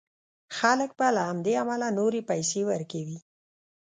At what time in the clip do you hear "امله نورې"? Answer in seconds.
1.63-2.21